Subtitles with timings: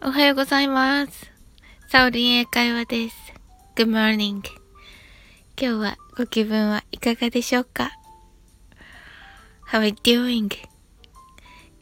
[0.00, 1.32] おはようございます。
[1.88, 3.16] サオリン英会話です。
[3.74, 4.36] Good morning.
[4.40, 4.46] 今
[5.56, 7.90] 日はご気分はいかがでしょうか
[9.66, 10.48] ?How are you doing?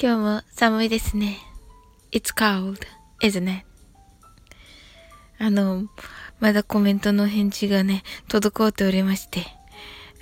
[0.01, 1.37] 今日も寒いですね。
[2.11, 2.79] It's cold,
[3.21, 3.67] isn't it?
[5.39, 5.85] あの、
[6.41, 9.45] まだコメントの返事がね、滞っておりまして、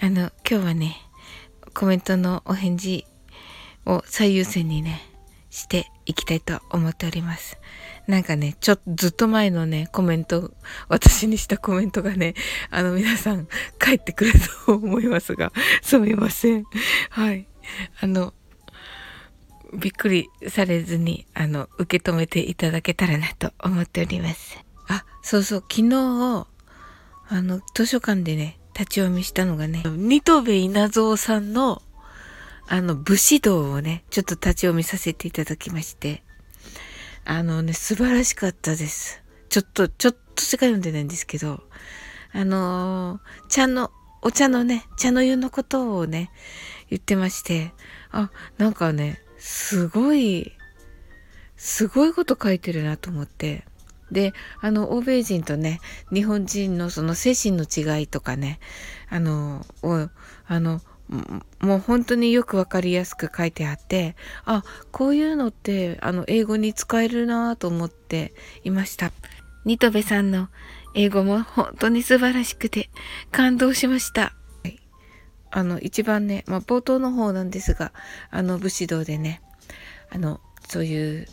[0.00, 0.96] あの、今日はね、
[1.74, 3.06] コメントのお返事
[3.86, 5.13] を最優先にね、
[5.54, 7.56] していきたいと思っております。
[8.08, 10.50] なんかね、ちょっとずっと前のね、コメント、
[10.88, 12.34] 私にしたコメントがね、
[12.70, 13.46] あの皆さん
[13.78, 14.32] 帰ってくる
[14.66, 16.64] と思いますが、 すみません。
[17.08, 17.46] はい。
[18.00, 18.34] あの、
[19.72, 24.58] びっくりされずに、あの、受け止めていただけたらなと思っております。
[24.88, 26.48] あ、そうそう、昨日、
[27.28, 31.80] あの、図書館でね、立ち読みしたのがね、二戸稲造さんの、
[32.66, 36.22] あの、武士道をね、ちょっと立ち読みさせていただきまして、
[37.24, 39.22] あのね、素晴らしかったです。
[39.48, 41.62] ちょっと、ちょっとしか読んでないんですけど、
[42.32, 43.90] あのー茶の、
[44.22, 46.30] お茶のね、茶の湯のことをね、
[46.90, 47.72] 言ってまして、
[48.10, 50.52] あ、なんかね、すごい、
[51.56, 53.64] すごいこと書いてるなと思って。
[54.10, 55.80] で、あの、欧米人とね、
[56.12, 58.58] 日本人のその精神の違いとかね、
[59.08, 60.08] あの、を、
[60.46, 60.80] あの、
[61.60, 68.32] もう本当によくわかりやすく書いてあって、あ、こういうのって、あの、英語に使えるなと思って
[68.64, 69.12] いました。
[69.64, 70.48] ニトベさんの
[70.94, 72.90] 英語も本当に素晴らしくて
[73.30, 74.34] 感動しました。
[74.62, 74.78] はい
[75.50, 77.92] あの、一番ね、まあ、冒頭の方なんですが、
[78.30, 79.40] あの、武士道でね、
[80.10, 81.28] あの、そういう、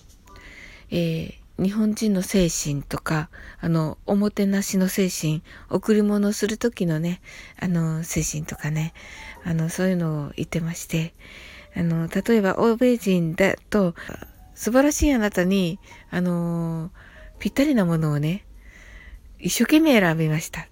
[0.91, 7.21] えー日本人の精神とか、あの、おもてなしの精神、贈り物をする時のね、
[7.59, 8.93] あの、精神とかね、
[9.43, 11.13] あの、そういうのを言ってまして、
[11.75, 13.93] あの、例えば欧米人だと、
[14.55, 16.91] 素晴らしいあなたに、あの、
[17.37, 18.43] ぴったりなものをね、
[19.39, 20.67] 一生懸命選びました。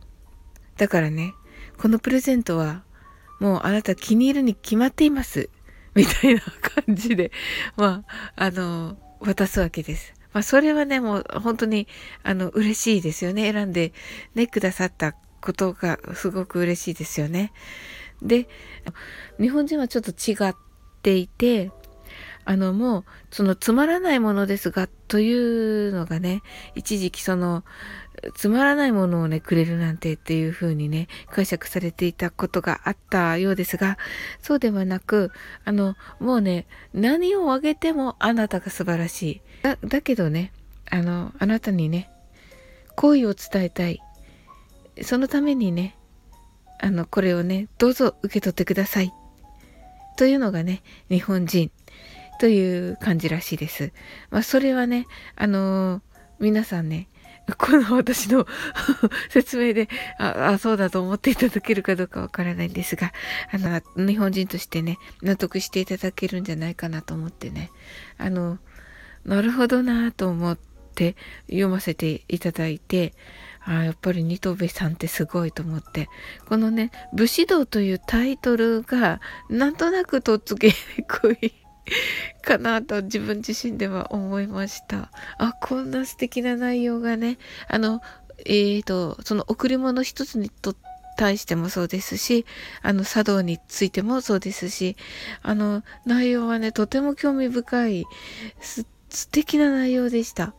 [0.77, 1.35] だからね、
[1.77, 2.83] このプレゼントは、
[3.39, 5.49] もうあなた気に入るに決まっています。
[5.94, 6.41] みたいな
[6.85, 7.31] 感じで、
[7.78, 10.19] まあ、あの、渡すわけです。
[10.34, 11.88] まあ、それはね、もう本当に、
[12.23, 13.51] あの、嬉しいですよね。
[13.51, 13.94] 選んで
[14.35, 17.51] ね、くださったことがすごく嬉しいですよね。
[18.22, 18.47] で、
[19.40, 20.56] 日本人はちょっと違っ
[21.01, 21.72] ていて、
[22.49, 26.41] あの、もう、そのつまらないものですが、というのがね、
[26.73, 27.63] 一時期その、
[28.33, 33.99] つまらないものをね、くれるなんてっていう風にね、解釈されていたことがあったようですが、
[34.41, 35.31] そうではなく、
[35.63, 39.41] あの、もうね、何をあげてもあなたが素晴らしい。
[39.61, 40.51] だ、だけどね、
[40.89, 42.09] あの、あなたにね、
[42.95, 44.01] 好意を伝えたい。
[45.03, 45.95] そのためにね、
[46.79, 49.13] あの、これをね、どうぞ受け取ってください。
[50.19, 51.71] というのがね、日本人
[52.39, 53.91] という感じらしいです。
[54.31, 55.05] まあ、それはね、
[55.35, 56.01] あの
[56.39, 57.09] 皆さんね、
[57.57, 58.47] この私の
[59.29, 63.11] 説明であ、あ、そうだと思っていただけるかどうかわからないんですが、
[63.51, 67.72] あの、日本人としてね、納得していただけるんじゃないかなと思ってね、
[68.17, 68.59] あの、
[69.25, 70.57] なるほどなと思っ
[70.95, 71.16] て
[71.47, 73.13] 読ませていただいて、
[73.66, 76.09] あやっぱりニトベさんってすごいと思って、
[76.47, 80.73] このね、武士道というタイトルが、なんとなくとっつけに
[81.07, 81.53] くい。
[82.41, 85.11] かなと自分自身では思いました。
[85.38, 88.01] あ、こんな素敵な内容がね、あの、
[88.45, 90.75] えーと、その贈り物一つにと
[91.17, 92.45] 対してもそうですし、
[92.81, 94.95] あの、茶道についてもそうですし、
[95.41, 98.05] あの、内容はね、とても興味深い、
[98.61, 100.53] す、素敵な内容でした。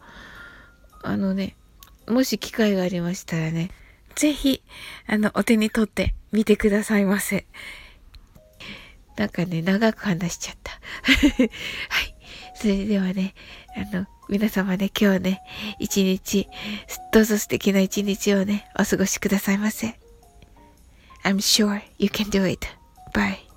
[1.02, 1.56] あのね、
[2.06, 3.70] もし機会がありましたらね、
[4.16, 4.62] ぜひ、
[5.06, 7.46] あの、お手に取ってみてくださいませ。
[9.20, 10.72] なんかね、長く話しちゃった。
[11.04, 12.14] はい。
[12.54, 13.34] それではね、
[13.76, 15.42] あの、皆様ね、今日ね、
[15.78, 16.48] 一日、
[17.12, 19.88] どうぞ素敵な一日をね、お過ごしくださいませ。
[21.22, 22.66] I'm sure you can do it.
[23.12, 23.49] Bye.